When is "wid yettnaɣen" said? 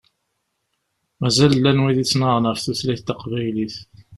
1.83-2.49